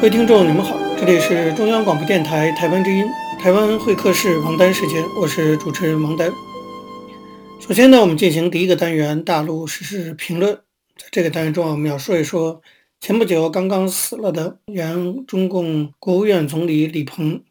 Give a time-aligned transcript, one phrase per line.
[0.00, 3.04] 各位听众，你们好，这里是中央广播电台台湾之音，
[3.38, 6.32] 台湾会客室王丹时间，我是主持人王丹。
[7.60, 10.54] 首先呢，我们进行第一个单元大陆时事评论。
[10.96, 12.62] 在这个单元中，我们要说一说
[12.98, 17.44] 前不久刚刚死了的原中共国务院总理李鹏。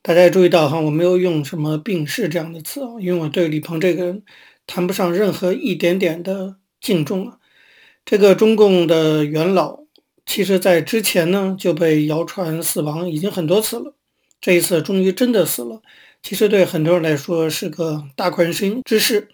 [0.00, 4.22] 大家注意到哈，我没有用什么病逝这样的词啊，因为我对李鹏这个人
[4.68, 7.38] 谈不上任何一点点的敬重啊。
[8.04, 9.87] 这个中共的元老。
[10.28, 13.94] 其实，在之前呢，就被谣传死亡已经很多次了。
[14.42, 15.80] 这一次终于真的死了，
[16.22, 19.28] 其实对很多人来说是个大快人心之事。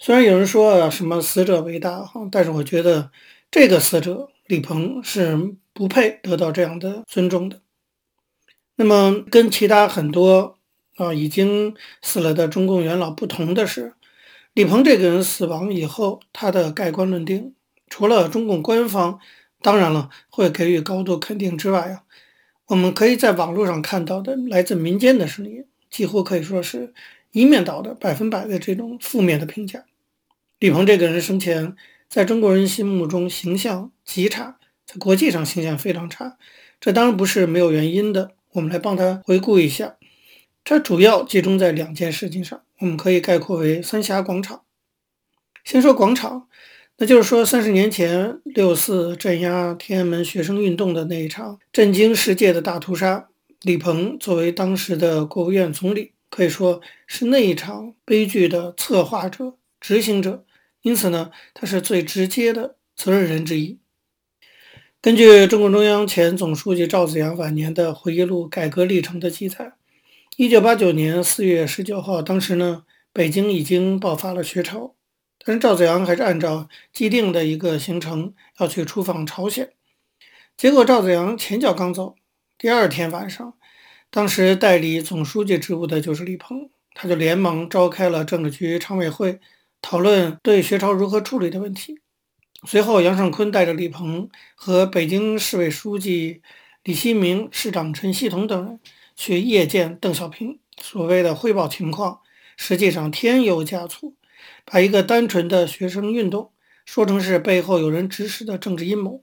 [0.00, 3.12] 虽然有人说啊，什么死者为大哈，但是我觉得
[3.48, 7.60] 这个死者李鹏是不配得到这样的尊重的。
[8.74, 10.58] 那么，跟其他很多
[10.96, 13.94] 啊已经死了的中共元老不同的是，
[14.52, 17.54] 李鹏这个人死亡以后，他的盖棺论定，
[17.88, 19.20] 除了中共官方。
[19.64, 22.02] 当然了，会给予高度肯定之外啊，
[22.66, 26.92] 我们可以在网络上看到的来自民间的声音，几乎可以说是
[27.30, 29.86] 一面倒的、百分百的这种负面的评价。
[30.58, 31.74] 李鹏这个人生前
[32.10, 36.36] 在中国人心目中形象极差，在国际上形象非常差，
[36.78, 38.32] 这当然不是没有原因的。
[38.52, 39.96] 我们来帮他回顾一下，
[40.62, 44.60] 这主要集中在两件事情上，我们可以概括为三峡广场。
[45.64, 46.48] 先说广场。
[46.96, 53.28] 那就是说，三十年前六四镇压天安门学生运动的那一场震惊世界的大屠杀，
[53.62, 60.44] 李鹏作为当时的国务院总理，可以说是那一场悲剧的策划者、执行者，
[60.82, 63.80] 因此呢，他是最直接的责任人之一。
[65.02, 69.72] 根据中共中央前总书记赵紫阳晚年的回忆录《改革历程》的记载，
[70.36, 74.94] 一九八九年四月十九号，当时呢，北京已经爆发了学潮。
[75.44, 79.72] 但是赵子阳还是按照既定的一个行程要去出访朝鲜，
[80.56, 82.14] 结果赵子阳前脚刚走，
[82.56, 83.54] 第二天晚上，
[84.10, 89.38] 当时代理总书记职务的就是李鹏，他就连忙召开了政治局常委会，
[89.82, 92.00] 讨论对学潮如何处理的问题。
[92.66, 96.40] 随后，杨尚昆带着李鹏和北京市委书记
[96.84, 98.80] 李新明、市长陈希同等人
[99.14, 102.20] 去夜见邓小平，所谓的汇报情况，
[102.56, 104.16] 实际上添油加醋。
[104.64, 106.52] 把一个单纯的学生运动
[106.84, 109.22] 说成是背后有人指使的政治阴谋，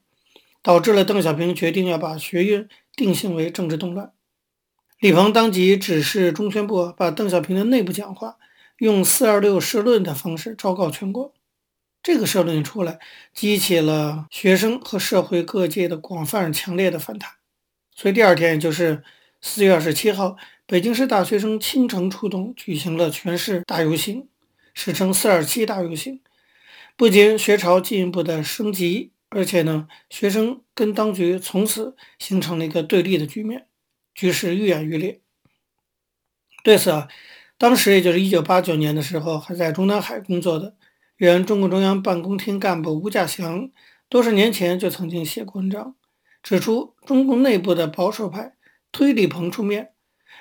[0.61, 4.11] 导致了邓小平决定要把学运定性为政治动乱。
[4.99, 8.37] 李鹏当即指示中宣部把邓小平的内部讲话
[8.77, 11.33] 用“四二六”社论的方式昭告全国。
[12.03, 12.99] 这个社论一出来，
[13.31, 17.31] 激起了学生和社会各界的广泛强烈的反弹。
[17.95, 19.03] 所以第二天，也就是
[19.39, 20.35] 四月二十七号，
[20.65, 24.27] 北京市大学生倾城出动，举行了全市大游行。
[24.73, 26.21] 史称“四二七大游行”，
[26.95, 33.67] 不仅学潮进一步的升级，而且呢，学生跟当局从此形成了一个对立的局面，
[34.13, 35.21] 局势愈演愈烈。
[36.63, 37.07] 对此啊，
[37.57, 40.75] 当时也就是一九八九年的时候，还在中南海工作的
[41.17, 43.69] 原中共中央办公厅干部吴稼祥，
[44.09, 45.95] 多少年前就曾经写过文章，
[46.43, 48.55] 指出中共内部的保守派
[48.91, 49.93] 推李鹏出面，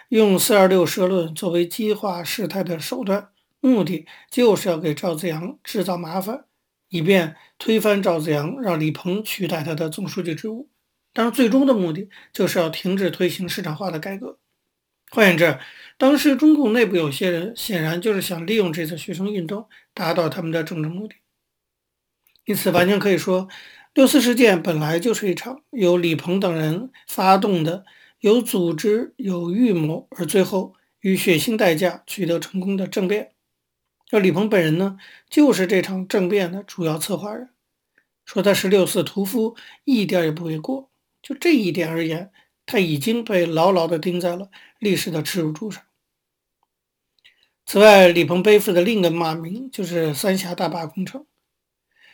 [0.08, 3.28] 用“四二六”社论作为激化事态的手段。
[3.60, 6.44] 目的就是要给赵紫阳制造麻烦，
[6.88, 10.70] 以便推翻赵紫阳，让李鹏取代他的总书记职务。
[11.12, 14.38] 当然，最终的目的就是要停止推行市场化的改革。
[15.10, 15.58] 换言之，
[15.98, 21.16] 当时中共内部有些人显然就是想利用这次学生运动达到他们的政治目的。
[22.44, 23.48] 因此，完全可以说，
[23.92, 27.84] 六四事件本来就是一场由李鹏等人发动的、
[28.20, 33.32] 有组织、有预谋，而最后以血腥代价取得成功的政变。
[34.10, 34.98] 而李鹏本人呢，
[35.28, 37.50] 就是这场政变的主要策划人。
[38.24, 40.90] 说他是六四屠夫，一点也不为过。
[41.22, 42.30] 就这一点而言，
[42.64, 45.82] 他已经被牢牢地钉在了历史的耻辱柱上。
[47.66, 51.26] 此外，李鹏背负的另一个骂名就是三峡大坝工程。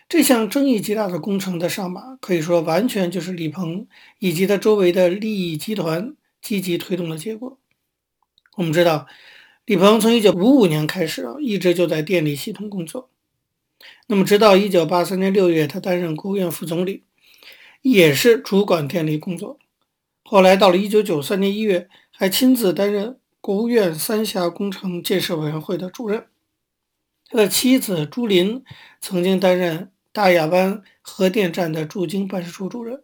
[0.09, 3.89] 这项争议极大的工程的上马，可以说完全就是李鹏
[4.19, 7.59] 以及他周围的利益集团积极推动的结果。
[8.57, 9.07] 我们知道，
[9.67, 13.11] 李鹏从1955年开始啊，一直就在电力系统工作。
[14.07, 17.03] 那么，直到1983年6月，他担任国务院副总理，
[17.83, 19.59] 也是主管电力工作。
[20.23, 26.27] 后来到了1993年1月，还亲自担任国务院三峡工程建设委员会的主任。
[27.29, 28.63] 他的妻子朱琳
[29.01, 33.03] 曾经担任大亚湾核电站的驻京办事处主任。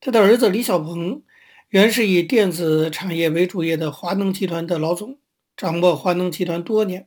[0.00, 1.22] 他的儿子李小鹏。
[1.68, 5.20] 原是以电子产业为主业的华能集团的老总，
[5.60, 7.06] 掌握华能集团多年。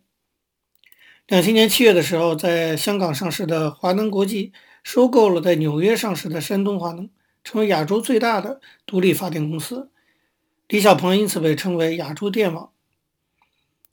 [1.25, 4.53] 两千年七月的时候，在香港上市的华能国际
[4.83, 7.09] 收购了在纽约上市的山东华能，
[7.44, 9.89] 成为亚洲最大的独立发电公司。
[10.67, 12.69] 李小鹏因此被称为“亚洲电网”。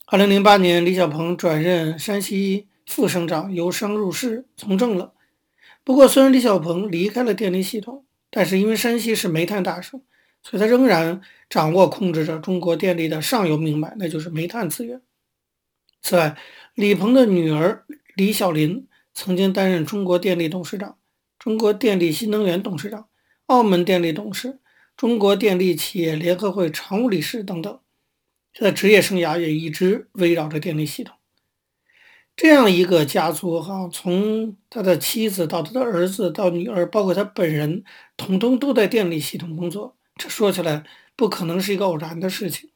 [0.05, 5.15] 二零零八年，李小鹏转任山西副省长，由商入市从政了。
[5.83, 10.03] 不过，虽然李小鹏离开了电力系统，但是因为山西是煤炭大省。
[10.43, 15.03] 所以，他仍然掌握控制着中国电力的上游命脉，那就是煤炭资源。
[16.01, 16.35] 此外，
[16.75, 20.97] 李鹏的女儿李小琳曾经担任中国电力董事长、
[21.39, 23.09] 中国电力新能源董事长、
[23.47, 24.61] 澳门电力董事、
[24.97, 27.81] 中国电力企业联合会常务理事等等。
[28.55, 31.17] 他的职业生涯也一直围绕着电力系统。
[32.37, 37.85] 这样一个家族，哈，从他的妻子到他的儿子到女儿，包括他本人，
[38.17, 39.97] 统统都在电力系统工作。
[40.17, 40.85] 这说起来
[41.21, 42.71] 不可能是一个偶然的事情，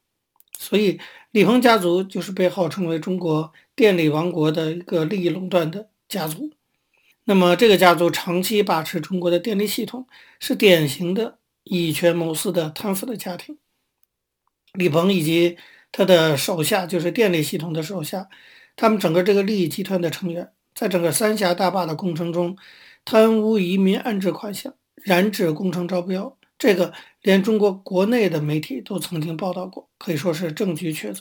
[0.58, 1.00] 所以
[1.30, 6.50] 李鹏家族就是被号称为中国电力王国的一个利益垄断的家族。
[7.24, 10.06] 那么这个家族长期把持中国的电力系统，
[10.40, 13.56] 是典型的以权谋私的贪腐的家庭。
[14.74, 15.56] 李鹏以及
[15.90, 18.28] 他的手下，就是电力系统的手下，
[18.76, 22.58] 他们整个这个利益集团的成员，在整个三峡大坝的工程中，
[23.06, 26.36] 贪污移民、安置款项、染指工程招标。
[26.56, 26.92] 这个
[27.24, 31.20] 连中国国内的媒体都曾经报道过，可以说是证据确凿。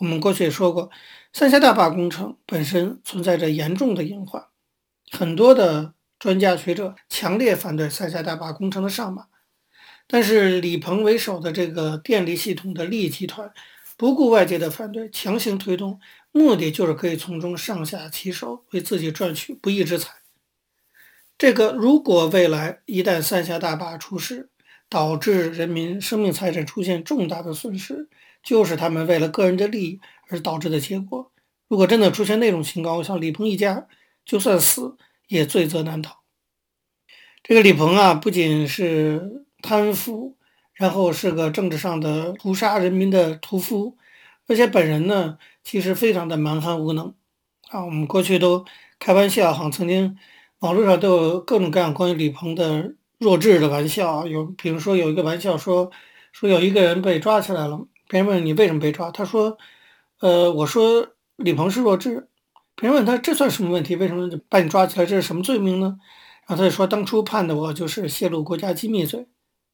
[0.00, 0.90] 我们过去也说过，
[1.34, 4.46] 三峡大坝工程本身存在着严重的隐患，
[5.12, 9.26] 很多的专家学者强烈反对三峡大坝工程的上马。
[10.06, 13.52] 但是李鹏为首的这个电力系统的利益集团，
[13.98, 16.00] 不顾外界的反对，强行推动，
[16.32, 20.14] 目的就是可以从中上下其手，为自己赚取不义之财。
[21.36, 24.48] 这个如果未来一旦三峡大坝出事，
[24.88, 28.08] 导致人民生命财产出现重大的损失，
[28.42, 31.32] 就是他们为了个人的利益而导致的结果。
[31.68, 33.86] 如果真的出现那种情况，我想李鹏一家
[34.24, 34.96] 就算死
[35.28, 36.20] 也罪责难逃。
[37.42, 40.36] 这个李鹏啊，不仅是贪腐，
[40.74, 43.96] 然后是个政治上的屠杀人民的屠夫，
[44.46, 47.14] 而且本人呢，其实非常的蛮横无能
[47.68, 47.84] 啊。
[47.84, 48.64] 我们过去都
[48.98, 50.16] 开玩笑哈，曾经。
[50.60, 55.90] 网络上都有各种各样关于李鹏的弱智的玩笑啊，有比如说有一个玩笑说，
[56.32, 59.56] 说有一个人被抓起来了，别人问你为什么被抓，他说，
[60.20, 62.28] 呃，我说李鹏是弱智，
[62.74, 63.96] 别人问他这算什么问题？
[63.96, 65.06] 为什么把你抓起来？
[65.06, 65.98] 这是什么罪名呢？
[66.46, 69.26] 然后他就说当初判的我就是泄露国家机密罪，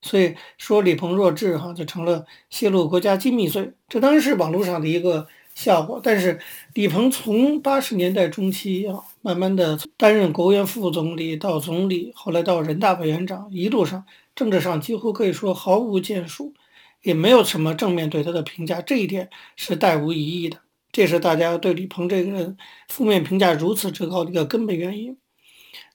[0.02, 5.26] 所以说李鹏弱智哈，就成了泄露国家机密罪，这当然是网络上的一个。
[5.54, 6.40] 效果，但是
[6.74, 14.04] 李鹏从八十年代中期啊，慢慢的担任国务院副总理到总理，后来到人大委员长，一路上
[14.34, 16.54] 政治上几乎可以说毫无建树，
[17.02, 20.58] 也没有什么正面对他的评价，这一点是殆无疑义的。
[20.90, 22.56] 这是大家对李鹏这个人
[22.88, 25.16] 负面评价如此之高的一个根本原因。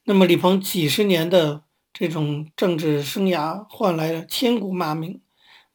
[0.04, 5.20] 那么李鹏几十年的这种政治生涯换来了千古骂名，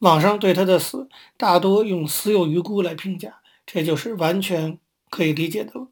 [0.00, 3.40] 网上对他的死大多用死有余辜来评价。
[3.74, 4.78] 这就是完全
[5.10, 5.88] 可以理解的了。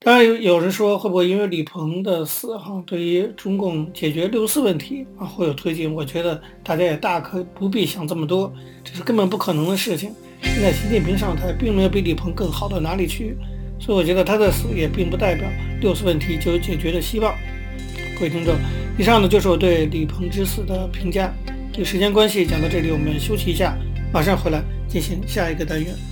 [0.00, 5.90] 当然有有人说，会不会因为李鹏的死哈，对于中共解决六四问题啊会有推进？
[5.94, 8.52] 我觉得大家也大可不必想这么多，
[8.84, 10.12] 这是根本不可能的事情。
[10.42, 13.34] 现在习近平上台，并没有比李鹏更好到哪里去，
[13.80, 15.48] 所以我觉得他的死也并不代表
[15.80, 17.34] 六四问题就有解决的希望。
[18.16, 18.54] 各位听众，
[18.98, 21.32] 以上呢就是我对李鹏之死的评价。
[21.72, 23.74] 这个时间关系讲到这里，我们休息一下，
[24.12, 26.11] 马上回来进行下一个单元。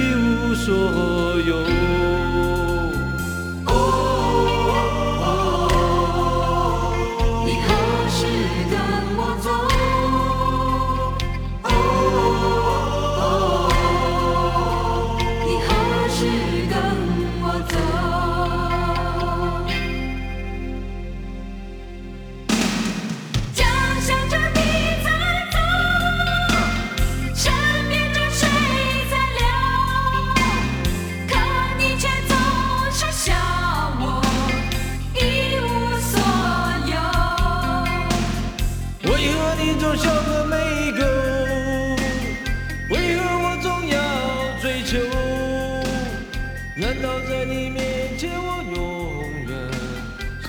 [0.63, 1.80] 所有。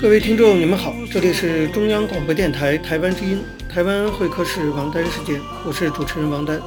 [0.03, 6.61] 各位听众，你们好，这里是中央广播电台台湾之音，台湾会客室王丹时间，我是主持人王丹。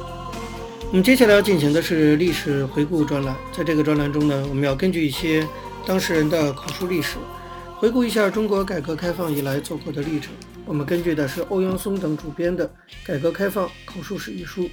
[0.88, 5.46] 我们接下来要进行的是历史回顾专栏，在这个专栏中呢，我们要根据一些
[5.84, 7.18] 当事人的口述历史，
[7.76, 10.32] 回顾一下中国改革开放以来走过的历程。
[10.64, 12.66] 我们根据的是欧阳松等主编的
[13.04, 14.66] 《改革开放口述史》一书。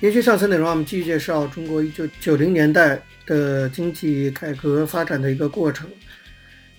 [0.00, 5.88] 延续上次内容，我们继续介绍中国一九九零年代的经济改革发展的一个过程。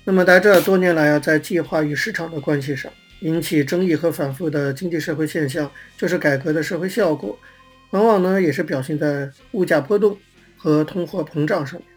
[0.07, 7.38] 那么在这多年来啊，在计划与市场的关系上引起争议和反复的经济社会现象，就是改革的社会效果，
[7.89, 10.15] 往往呢也是表现在物价波动
[10.55, 11.89] 和通货膨胀上面。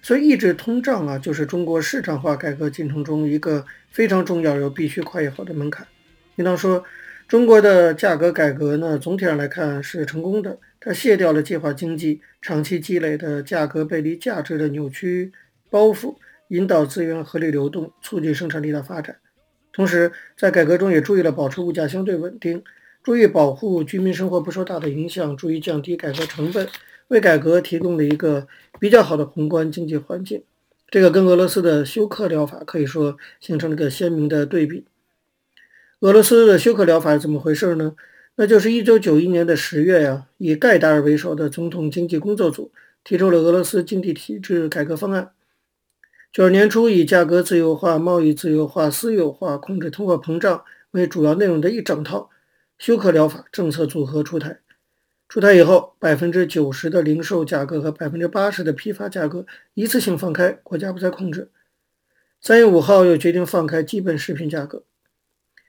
[0.00, 5.86] 所以抑制通胀啊，就是中国市场化改革进程中一个非常重要又必须跨越好的门槛。
[6.36, 6.82] 应当说，
[7.26, 15.30] 中国的价格改革呢，总体上来看是成功的，它卸掉了计划经济长期积累的价格背离价值的扭曲
[15.68, 16.14] 包袱。
[16.48, 19.16] 引导资源合理流动，促进生产力的发展。
[19.72, 22.62] 同时，在改革中也注意了保持物价相对稳定，
[23.02, 26.66] 注意保护居民生活不受大的影响，注意降低改革成本，
[27.08, 28.48] 为改革提供了一个
[28.80, 30.42] 比较好的宏观经济环境。
[30.90, 34.86] 这个跟俄罗斯的休克疗法可以说形成了一个鲜明的对比。
[36.00, 37.94] 俄罗斯的休克疗法是怎么回事呢？
[38.36, 42.72] 那就是一九九一年的十月呀，以盖达尔为首的总统经济工作组
[43.04, 45.30] 提出了俄罗斯经济体制改革方案。
[46.30, 52.28] 九二年初，以价格自由化、贸易自由化、私有化、控制通货膨胀为主要内容的一整套
[52.78, 54.60] 休克疗法政策组合出台。
[55.26, 61.50] 出台以后，百分之九十的零售价格和百分之八十的批发价格一次性放开，国家不再控制。
[62.40, 64.84] 三月五号又决定放开基本食品价格。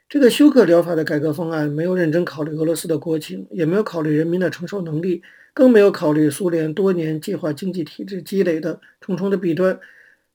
[0.09, 5.23] 这个休克疗法的改革方案没有认真考虑俄罗斯的国情，也没有考虑人民的承受能力，
[5.53, 9.79] 更没有考虑苏联多年计划经济体制积累的重重的弊端。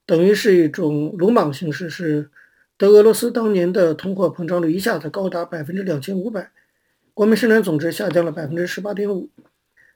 [0.07, 2.31] 等于是一种鲁莽形式，是
[2.77, 6.51] 德俄罗斯当年的通货膨胀率一下子高达百分之两千五百，
[7.15, 9.31] 国民生产总值下降了百分之十八点五。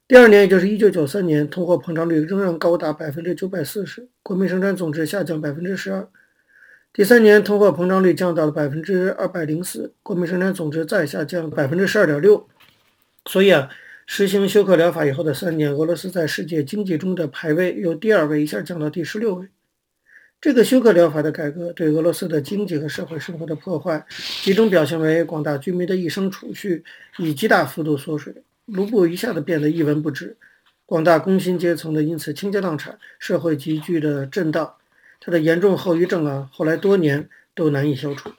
[0.07, 6.09] 第二年，也就是一九九三年，通货膨胀率仍然高达百分之九百四十，国民生产总值下降百分之十二。
[6.95, 12.49] 第三年，通货膨胀率降到了百分之二百零四，国民生产总值再下降百分之十二点六。
[13.27, 13.69] 所以啊，
[14.07, 19.49] 实行休克疗法以后的三年，俄罗斯在世界经济中的排位由第二位一下降到第十六位。
[20.41, 24.07] 这个休克疗法的改革对俄罗斯的经济和社会生活的破坏，
[24.43, 26.85] 集中表现为广大居民的一生储蓄
[27.17, 28.33] 以极大幅度缩水，
[28.67, 30.37] 卢布一下子变得一文不值，
[30.87, 34.77] 广大工薪阶层的因此倾家荡产，社会急剧的震荡，
[35.19, 38.31] 它的严重后遗症啊，后来多年都难以消除。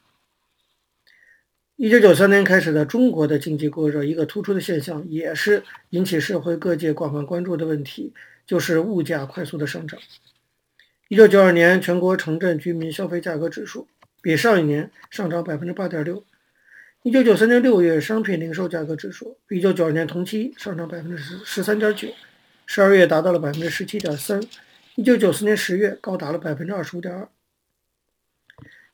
[1.76, 8.14] 一九九三年开始的中国的经济过热，一个突出的现象，也是引起社会各界广泛关注的问题，
[8.48, 10.00] 就是物价快速的上涨。
[11.10, 13.88] 一九九二年，全国城镇居民消费价格指数
[14.22, 16.24] 比上一年上涨百分之八点六。
[17.02, 22.10] 一九九三年六月，商品零售价格指数比一九九二年同期上涨百分之十十三点九，
[22.68, 24.40] 十二月达到了百分之十七点三。
[24.94, 27.28] 一九九四年十月高达了百分之二十五点二。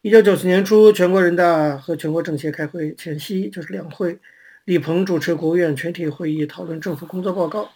[0.02, 4.20] 一九九四年初，全国人大和全国政协开会前夕，就是两会，
[4.64, 7.72] 李鹏主持国务院全体会议讨论政府工作报告。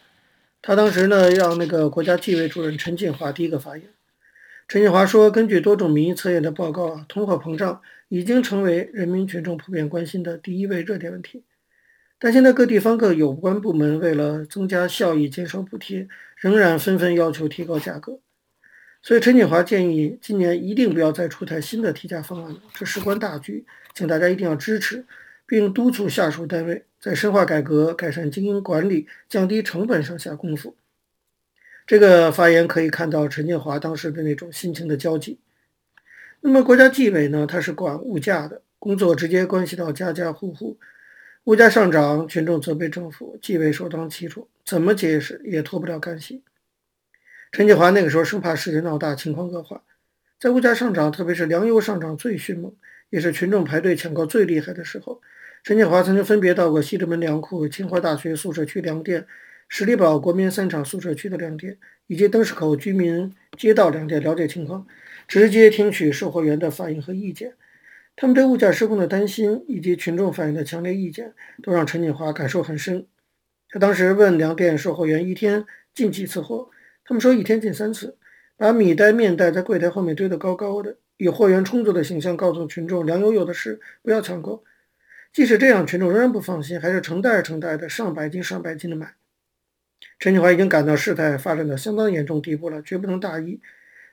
[0.62, 3.86] 他当时呢，让那个国家纪委主任陈锦华第一个发言。
[4.70, 11.44] 陈锦华说：“根据多种民意测验的报告啊，通货膨胀已经成为人民群众普遍关心的第一位热点问题。
[12.20, 16.08] 但现在各地方各有关部门为了增加效益、减少补贴，
[16.38, 18.20] 仍然纷纷要求提高价格。
[19.02, 22.62] 所以陈锦华建议，今年一定不要再出台新的提价方案了。
[22.76, 25.04] 这事关大局，请大家一定要支持，
[25.48, 30.76] 并督促下属单位在深化改革、改善经营管理、降低成本上下功夫。”
[31.90, 35.40] 这个发言可以看到陈建华当时的那种心情的焦急。
[36.42, 37.48] 那么国家纪委呢？
[37.48, 40.78] 它是管物价的工作，直接关系到家家户户。
[41.46, 46.44] 物价上涨，群众责备政府，纪委首当其冲，怎么解释也脱不了干系。
[47.52, 49.82] 陈建华那个时候生怕事情闹大，情况恶化，
[50.40, 52.72] 在物价上涨，特别是粮油上涨最迅猛，
[53.10, 55.24] 也是群众排队抢购最厉害的时候。
[55.64, 59.26] 陈建华曾经分别到过西直门粮库、清华大学宿舍区粮店。
[59.72, 64.88] 十里堡国民三厂宿舍区的粮店，以及灯市口居民街道粮店了解情况，
[65.28, 67.54] 直接听取售货员的反应和意见。
[68.16, 73.06] 他们对物价失控的担心，以及群众反映的强烈意见，都让陈锦华感受很深。
[73.70, 76.72] 他当时问粮店售货员一天进几次货，
[77.06, 78.18] 他们说一天进三次，
[78.58, 84.64] 把米袋、面袋在柜台后面堆得高高的，以货源充足的形象告诉群众粮油有的是，不要抢购。
[85.32, 89.14] 即使这样，群众仍然不放心，还是成袋成袋的上百斤、上百斤的买。
[90.20, 93.60] 陈锦华已经感到事态发展到相当严重地步了，绝不能大意。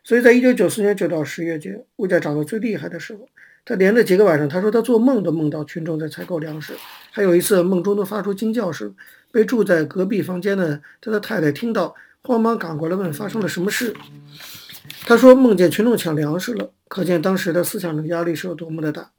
[0.04, 3.28] 所以在一九九四年九到十月间，物价涨得最厉害的时候，
[3.64, 6.74] 他连着几个晚上，他说他做梦都梦到群众在采购粮食。
[7.10, 8.94] 还有一次梦中都发出惊叫声，
[9.32, 13.94] 被住在隔壁房间的他的太太听到，慌忙赶过来问发生了什么事。
[15.00, 19.10] 他说梦见群众抢粮食了，可见当时的思想的压力是有多么的大。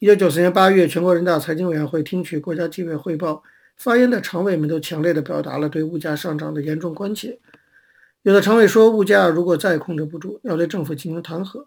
[0.00, 3.44] 一九九四年八月，全国人大财经委员会听取国家纪委汇报，
[3.80, 7.38] 发言的常委们都强烈地表达了对物价上涨的严重关切。
[8.20, 11.64] 有的常委说，物价如果再控制不住，要对政府进行弹劾。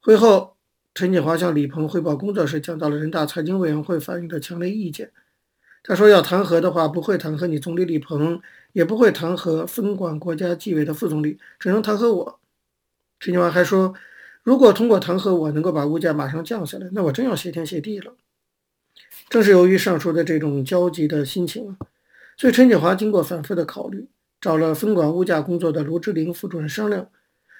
[0.00, 0.54] 会后，
[0.94, 5.10] 陈锦华向李鹏汇报工作时，讲到了人大财经委员会反映的强烈意见。
[5.82, 8.40] 他说，要弹劾的话，不会弹劾你总理李鹏，
[8.72, 12.38] 也不会弹劾分管国家纪委的副总理，只能弹劾我。
[13.18, 13.92] 陈锦华还说，
[14.44, 18.14] 如果通过弹劾我能够把物价马上降下来，那我真要谢天谢地了。
[19.28, 21.76] 正是由于上述的这种焦急的心情，
[22.36, 24.08] 所以陈锦华经过反复的考虑。
[24.38, 27.08] 找了分管物价工作的卢志玲副主任商量，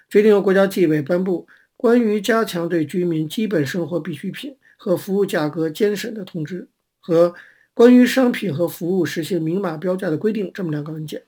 [0.08, 6.68] 决定由国家纪委颁布关于加强对居民基本生活必需品和服务价格监审的通知
[7.00, 7.34] 和
[7.74, 11.22] 关于商品和服务实行明码标价的规定这么两个文件。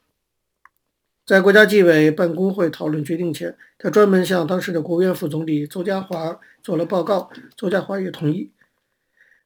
[1.26, 8.50] 在国家纪委办公会讨论决定前，他专门向当时的国务院副总理邹家华做了报告，邹家华也同意。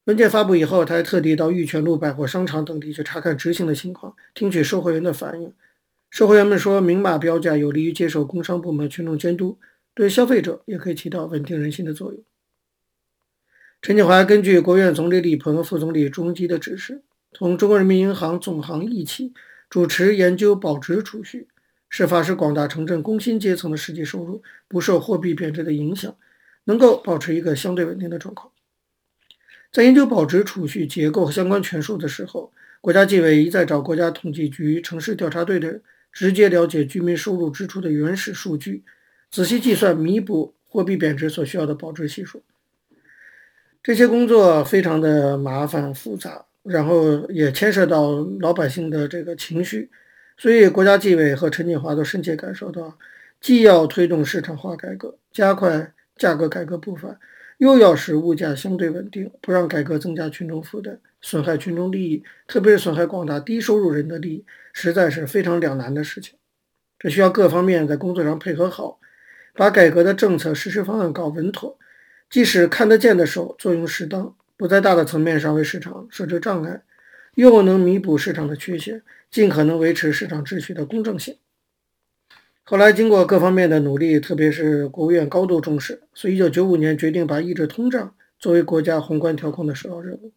[0.05, 5.53] 文件发布以后，他还特地到玉泉路百货商场等地去查看执行的情况，听取售货员的反应。
[6.11, 9.59] 售货员们说，明码标价有利于接受工商部门群众监督，
[9.95, 12.21] 对消费者也可以起到稳定人心的作用。
[13.81, 19.33] 陈锦华根据国务院总理李鹏、副总理朱镕基的指示，同中国人民银行总行一起
[19.71, 21.47] 主持研究保值储蓄，
[21.89, 26.17] 设法使广大城镇工薪阶层的实际收入不受货币贬值的影响，
[26.65, 28.53] 能够保持一个相对稳定的状况。
[29.73, 35.81] 在研究保值储蓄结构和相关权数的时候，国家纪委一再找国家统计局城市调查队的。
[36.13, 38.85] 直接了解居民收入支出的原始数据，
[39.31, 42.43] 仔细计算弥补货币贬值所需要的保值系数。
[43.83, 49.91] 这些工作非常的麻烦复杂，然后也牵涉到老百姓的这个情绪，
[50.37, 52.99] 所以国家纪委和陈锦华都深切感受到，
[53.41, 57.19] 既要推动市场化改革，加快价格改革步伐，
[57.63, 60.99] 又要使物价相对稳定，不让改革增加群众负担。
[61.21, 66.35] 损害群众利益，特别是损害广大低收入人的利益，实在是非常两难的事情。
[66.99, 68.99] 这需要各方面在工作上配合好，
[69.55, 71.79] 把改革的政策实施方案搞稳妥，
[72.29, 76.83] 即使看得见的手作用适当，不在大的层面上为市场设置障碍，
[77.37, 81.37] 又能弥补市场的缺陷，尽可能维持市场秩序的公正性。
[82.65, 90.33] 后来经过各方面的努力，特别是国务院高度重视，所以一九九五年决定把抑制通胀作为国家宏观调控的首要任务。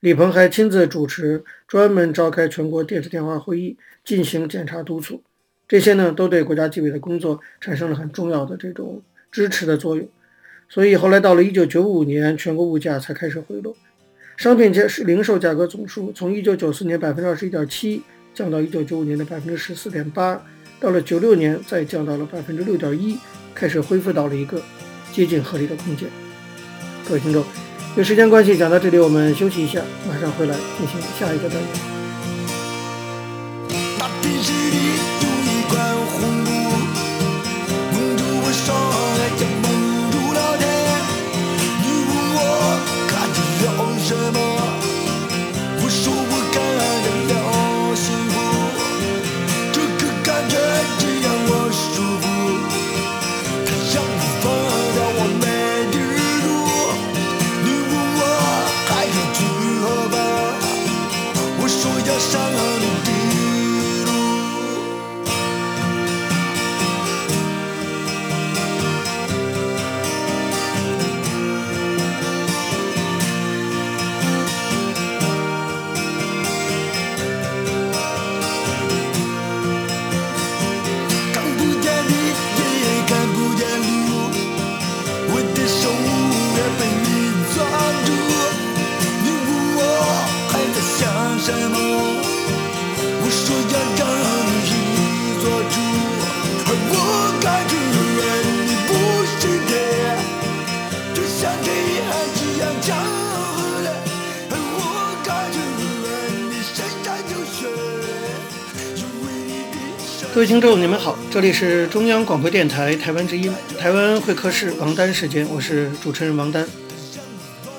[0.00, 5.22] 李鹏还亲自主持，专门召开全国电视电话会议进行检查督促，
[5.68, 10.08] 这些呢都对国家纪委的工作产生了很重要的这种支持的作用。
[10.66, 13.76] 所以后来到了一九九五年，全国物价才开始回落，
[14.38, 20.42] 商品价是零售价格总数从一九九四年百分之二十一点七降到一九九五年的百分之十四点八，
[20.80, 23.18] 到了九六年再降到了百分之六点一，
[23.54, 24.60] 开始恢复到了一个
[25.12, 26.08] 接近合理的空间。
[27.06, 27.44] 各位听众。
[27.96, 31.99] 有时间关系，讲到这里，我们休息一下，马上回来进行下一个单元。
[110.50, 116.66] 听众，你们好，这里是中央广播电台台湾之音，台湾会客室王丹时间，我是主持人王丹。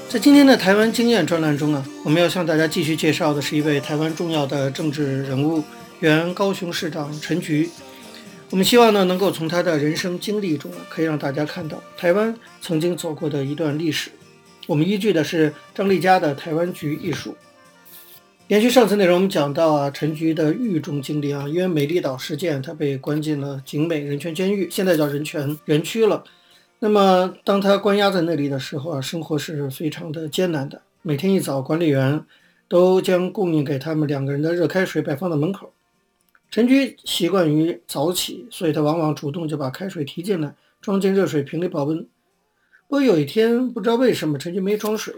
[0.07, 5.61] 在今天的台湾经验专栏中啊，我们要向大家继续介绍的是一位台湾重要的政治人物，
[5.99, 7.69] 原高雄市长陈菊。
[8.49, 14.09] 我们希望呢，能够从他的人生经历中啊，可以让大家看到台湾曾经走过的一段历史。
[14.65, 17.35] 我们依据的是张丽佳的《台湾局》一书。
[18.51, 26.21] 延续上次内容，我们讲到啊，陈菊的狱中经历啊，因为美丽岛事件，他被关进了景美人权监狱，现在叫人权园区了。
[26.79, 30.81] 那么，当他关押在那里的时候啊，生活是非常的艰难的。
[31.01, 32.25] 每天一早，管理员
[32.67, 35.71] 都将供应给他们两个人的热开水摆放在门口。
[36.49, 41.99] 陈菊习惯于早起，所以他往往主动就把开水提进来，装进热水瓶里保温。
[42.89, 45.15] 不过有一天，不知道为什么，陈菊没装水。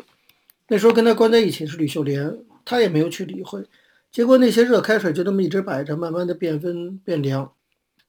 [0.67, 3.63] 那时候跟他关在一起是吕秀莲，他也没有去理会。
[4.11, 7.51] 结果那些热开水就这么一直摆着，慢慢的变温变凉。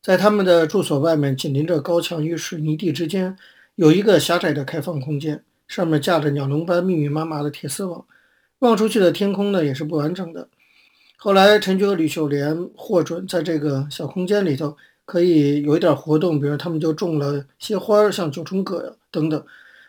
[0.03, 3.37] 在他们的住所外面，紧邻着高墙与水泥地之间，
[3.75, 8.05] 有一个狭窄的开放空间，上面架着鸟笼般密密麻麻的铁丝网，
[8.59, 10.49] 望出去的天空呢也是不完整的。
[11.17, 19.43] 后来，陈菊和吕秀莲获准在这个小空间里头可以有一点活动，比如他们就种了些花，像九重葛呀等等。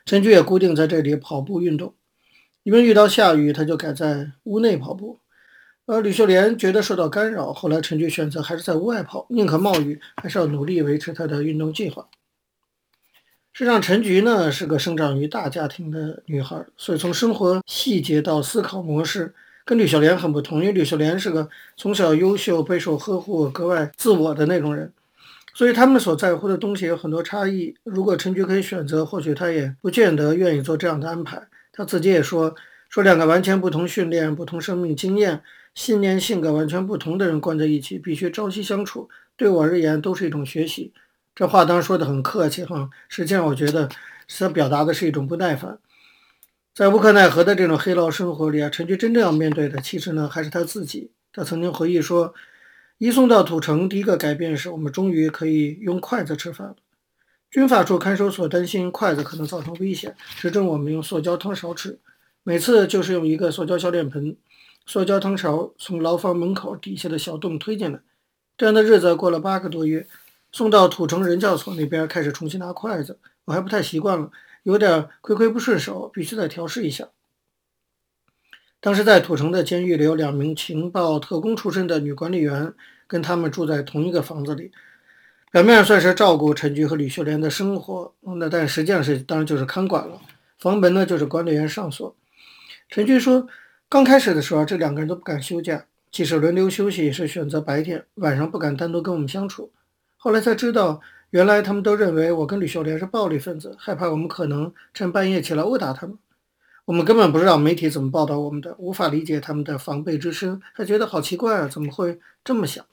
[0.05, 1.93] 陈菊也固定在这里跑步运动，
[2.65, 5.19] 因为遇到下雨，他就改在屋内跑步。
[5.85, 12.07] 而吕秀莲觉得受到干扰，后来陈菊选择还是在屋外跑，宁可冒雨，还是要努力维持他的运动计划。
[13.53, 20.61] 实际上，陈菊呢是个生长于大家庭的女孩，所以从生活细节到思考模式，跟吕秀莲很不同。
[20.61, 21.47] 因为吕秀莲是个
[21.77, 24.91] 从小优秀、备受呵护、格外自我的那种人，
[25.53, 27.75] 所以他们所在乎的东西有很多差异。
[27.83, 31.47] 如果陈菊可以选择，或许她也不见得愿意做这样的安排。
[31.77, 32.55] 他自己也说，
[32.87, 35.43] 说两个完全不同训练、不同生命经验。
[35.73, 39.09] 信念、性格完全不同的人关在一起，必须朝夕相处。
[39.35, 40.93] 对我而言，都是一种学习。
[41.35, 43.89] 这话当然说的很客气哈，实际上我觉得
[44.25, 45.77] 是他表达的是一种不耐烦。
[46.73, 51.11] 在无可奈何的这种黑牢生活里啊，陈菊真正要面对的，其实呢还是他自己。
[51.33, 52.33] 他曾经回忆说，
[52.97, 56.75] 移送到土城，第一个改变是我们终于可以用筷子吃饭了。
[57.55, 61.97] 军法处看守所担心筷子可能造成危险，指正我们用塑胶汤勺吃，
[62.43, 64.35] 每次就是用一个塑胶小脸盆。
[64.85, 68.01] 塑胶汤勺从牢房门口底下的小洞推进来，
[68.57, 70.05] 这样的日子过了八个多月。
[70.51, 74.29] 送到土城人教所那边，开始重新拿筷子，我还不太习惯了，
[74.63, 77.07] 有点亏亏不顺手，必须再调试一下。
[78.81, 82.73] 当时在土城的监狱里，有两名情报特工出身的女管理员，
[83.07, 84.73] 跟他们住在同一个房子里，
[85.55, 90.19] 表面上算是照顾陈局和吕秀莲的生活，那但实际上是当然就是看管了。
[90.57, 92.13] 房门呢，就是管理员上锁。
[92.89, 93.47] 陈菊说。
[93.87, 99.71] 刚开始的时候，这两个人都不敢休假，即使轮流休息，也是选择白天，晚上不敢单独跟我们相处。
[100.17, 106.17] 后来才知道，原来他们都认为我跟吕秀莲是暴力分子，害怕我们可能趁半夜起来殴打他们。
[106.83, 112.85] 我们根本不知道媒体怎么报道我们的，无法理解他们的防备之深，还觉得好奇怪啊，怎么会这么想？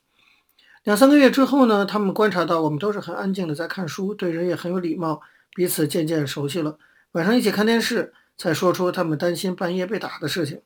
[0.83, 5.21] 两三个月之后呢，他们观察到我们都是很安静的在看书，对人也很有礼貌，
[5.55, 6.77] 彼此渐渐熟悉了。
[7.13, 10.61] 晚上一起看电视，才说出他们担心半夜被打的事情。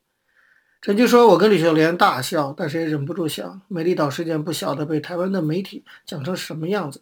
[0.82, 7.02] 陈菊说：“我跟吕秀莲大笑，但是也忍不住想，美丽岛事件不晓得被台湾的媒体讲成什么样子。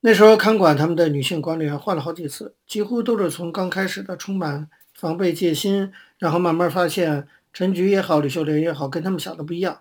[0.00, 9.80] 那时候看管他们的女性管理员换了好几次，几乎都是从刚开始的充满防备戒心，然后慢慢发现陈菊也好，吕秀莲也好，跟他们想的不一样。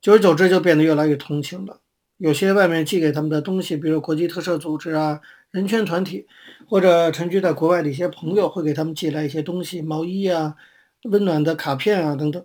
[0.00, 1.80] 久而久之，就变得越来越同情了。
[2.16, 6.26] 有些外面寄给他们的东西，比如国际特赦组织啊、人权团体，
[6.68, 10.56] 或者陈菊在国外的一些朋友会给他们寄来一些东西，毛衣啊。”
[11.04, 12.44] 温暖的卡片啊，等等，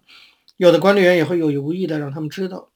[0.56, 2.70] 有的管理员也会有意无意的让他们知道。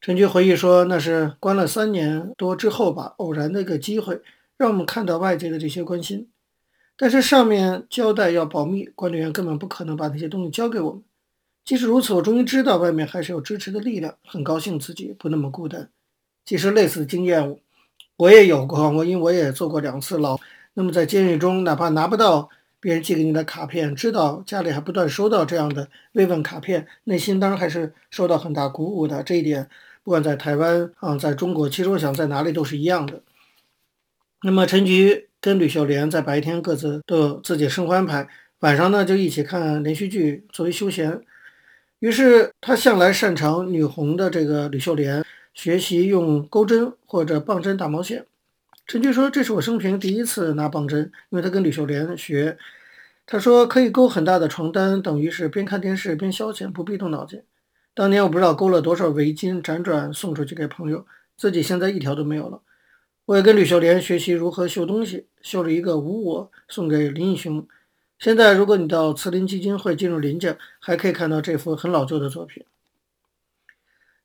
[0.00, 4.20] 陈菊回忆说，那是关了三年多之后吧，偶然的一个机会，
[4.56, 6.28] 让我们看到外界的这些关心。
[6.96, 11.02] 但是上面交代要保密，管理员根本不可能把那些东西交给我们。
[11.68, 15.90] 即使如此，我终于知道外面还是有支持的力量，很高兴自己不那么孤单。
[16.46, 17.58] 其实类似的经验
[18.16, 20.38] 我也有过，我因为我也坐过两次牢。
[20.72, 22.48] 那么在监狱中，哪怕拿不到。
[22.80, 29.22] 别人寄给你的卡片，知道家里还不断收到这样的慰问卡片，内心当然还是受到很大鼓舞的。
[29.22, 29.68] 这一点，
[30.02, 33.20] 不管在台湾啊，在中国，其实我想在哪里都是一样的。
[34.42, 38.26] 那么陈菊跟吕秀莲在白天各自都有自己的生活安排，
[38.60, 41.20] 晚上呢就一起看连续剧作为休闲。
[42.00, 48.24] 于是他向来擅长女红的这个吕秀莲学习用钩针或者棒针打毛线。
[48.86, 52.56] 陈菊说：“这是我生平第一次拿棒针，因为他跟吕秀莲学。
[53.26, 57.42] 他说可以钩很大的床单，等于是边看电视边消遣，不必动脑筋。
[57.92, 61.04] 当年我不知道钩了多少围巾，辗转送出去给朋友，
[61.36, 62.62] 自己现在一条都没有了。
[63.26, 67.66] 我也跟吕秀莲学习如何绣东西，绣了一个无我送给林义雄，
[68.18, 72.64] 现在如果你到慈林基金会进入林家，还可以看到这幅很老旧的作品。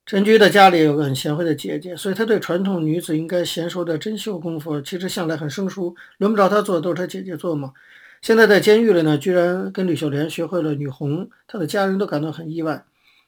[0.06, 5.96] 陈菊的家里有个很贤惠的姐姐，所以她对传统女子应该娴熟的针绣功夫，其实向来很生疏。
[6.18, 7.74] 轮不着她做，都是她姐姐做嘛。
[8.22, 12.86] 现在在监狱里呢，居然跟吕秀莲学会了女红，她的家人都感到很意外。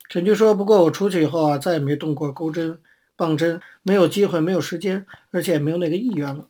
[0.09, 2.79] 陈菊说：“不过我出去以后啊，再也没动过钩针、
[3.15, 6.47] 棒针，没有机会，没有时间，而且也没有那个意愿了。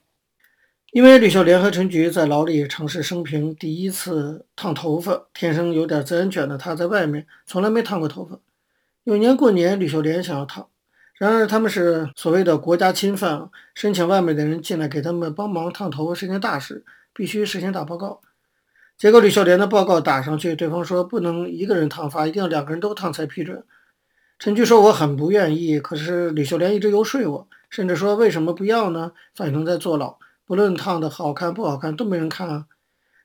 [0.96, 8.40] 因为吕秀莲和陈菊在牢里尝试生平第一次烫头发，天生有点自然卷的她，在外面从来没烫过头发。”
[9.04, 10.70] 有年过年，吕秀莲想要烫，
[11.16, 18.22] 然而他们是所谓的国家侵犯，申请外面的人进来给他们帮忙烫头发是件大事，必须事先打报告。
[18.98, 23.66] 结果吕秀莲的报告打上去，对方说不能一个人烫发，一定要两个人都烫才批准。
[24.40, 29.12] 陈菊说我很不愿意，可是吕秀莲一直游说我，甚至说为什么不要呢？
[29.36, 32.68] 反正在坐牢，不论烫的好看不好看都没人看啊。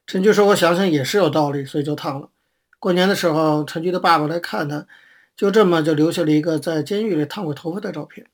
[0.07, 2.31] 陈菊说我想想也是有道理，所以就烫了。
[2.79, 4.87] 过年的时候，陈菊的爸爸来看他。
[5.37, 8.27] 就这么就留下了一个在监狱里烫过头发的照片。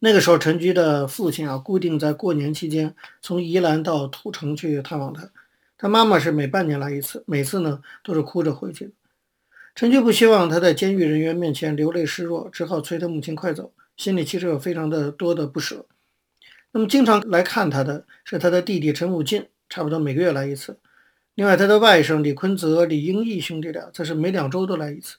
[0.00, 5.30] 那个时候，陈菊的父亲啊，固定在过年期间从宜兰到土城去探望他。
[5.76, 8.92] 他妈妈是每半年来一次，每次呢都是哭着回去。
[9.76, 15.86] 陈菊不希望他在监狱人员面前流泪示弱，只好催他母亲快走，心里其实有非常的多的不舍。
[16.78, 20.78] 那么经常来看他的是他的弟弟陈武进，差不多每个月来一次。
[21.34, 25.16] 另外，他的外甥李坤泽、李英义兄弟俩则是每两周都来一次。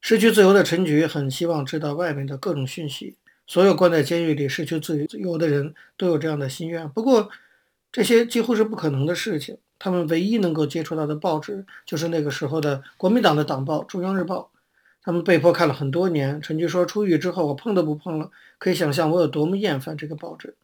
[0.00, 3.16] 失去自由的陈菊很希望知道外面的各种讯息。
[3.48, 6.88] 所有关在监狱里失去自由的人都有这样的心愿。
[6.88, 7.28] 不过，
[7.90, 9.58] 这些几乎是不可能的事情。
[9.80, 14.52] 他们唯一能够接触到的报纸，就是那个时候的国民党的党报《中央日报》。
[15.02, 16.40] 他们被迫看了很多年。
[16.40, 18.30] 陈菊说：“出狱之后，我碰都不碰了。
[18.58, 20.54] 可以想象我有多么厌烦这个报纸。”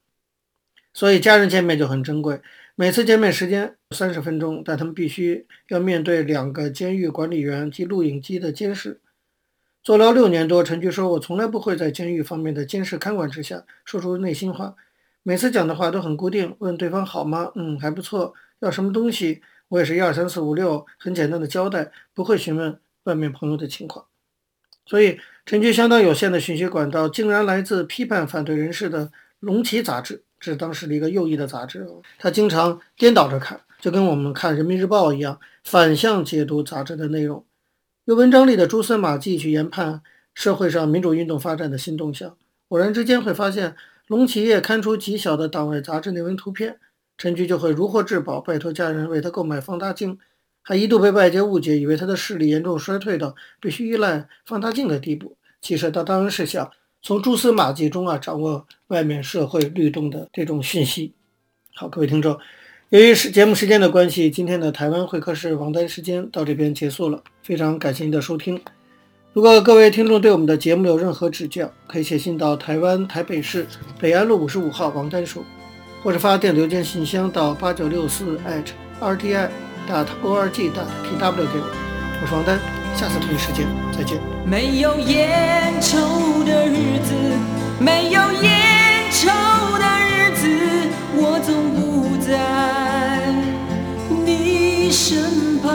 [0.95, 2.41] 所以家人见面就很珍贵。
[2.75, 9.01] 每次见面时间三十分钟，但他们必须要面对两个监狱管理员及录影机的监视。
[9.83, 14.75] 坐牢六年多，陈菊说：“我从来不会在监狱方面的监视看管之下说出内心话。
[15.23, 17.53] 每次讲的话都很固定，问对方好吗？
[17.55, 18.35] 嗯，还不错。
[18.61, 19.43] 要什么东西？
[19.69, 24.07] 我也是一二三四五六，很简单的交代，不会询问外面朋友的情况。
[24.89, 29.07] 所以，陈菊相当有限的讯息管道，竟然来自批判反对人士的
[29.41, 31.87] 《龙旗》杂志，这是当时的一个右翼的杂志。
[32.19, 37.45] 他经常颠倒着看，就跟我们看《人民日报》一样，反向解读杂志的内容。”
[38.07, 40.01] 用文章里的蛛丝马迹去研判
[40.33, 42.35] 社会上民主运动发展的新动向，
[42.69, 46.79] 偶然之间会发现龙旗页刊出极小的党外杂志内文图片，
[47.19, 50.19] 陈菊就会如获至宝，拜托家人为他购买放大镜，
[50.69, 55.35] 他一度被外界误解，以为他的视力严重衰退到必须依赖放大镜的地步。
[55.63, 61.15] 其实他当然是想从蛛丝马迹中啊掌握外面社会律动的这种讯息。
[61.75, 62.39] 好，各位听众。
[62.91, 67.23] 由于是节目时间的关系，今天的台湾会客室王丹时间到这边结束了。
[67.43, 68.61] 非常感谢您的收听。
[69.33, 73.67] 如果各位听众对我们的节目有任何指教，可以写信到台湾台北市
[73.99, 75.43] 北安路五十五号王丹书，
[76.03, 78.39] 或者发电邮件信箱到八九六四
[79.01, 79.49] @rti
[79.89, 81.65] dot org dot tw 给我。
[82.21, 82.61] 我是王丹，
[82.95, 84.21] 下次同一时间再见。
[84.45, 87.15] 没有烟抽的日子，
[87.81, 89.31] 没有烟抽
[89.79, 90.47] 的日子，
[91.17, 92.37] 我总不在
[94.27, 94.91] 你。
[94.91, 95.69] 身旁，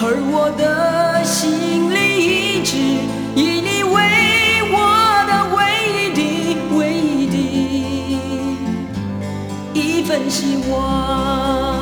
[0.00, 1.96] 而我的心里
[2.56, 2.76] 一直
[3.34, 3.92] 以你为
[4.70, 4.76] 我
[5.26, 5.58] 的唯
[5.90, 6.20] 一的、
[6.76, 7.36] 唯一的
[9.74, 11.81] 一份希望。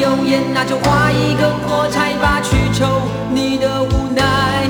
[0.00, 3.02] 有烟那就画一根火柴吧去抽。
[3.32, 4.66] 你的无奈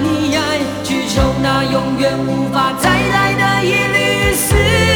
[0.83, 4.88] 去抽那永远无法再来的一缕丝。